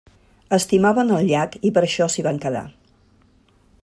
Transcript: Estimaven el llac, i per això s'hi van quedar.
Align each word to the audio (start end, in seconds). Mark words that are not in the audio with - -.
Estimaven 0.55 1.11
el 1.17 1.29
llac, 1.33 1.57
i 1.71 1.73
per 1.75 1.83
això 1.89 2.07
s'hi 2.15 2.27
van 2.29 2.43
quedar. 2.47 2.65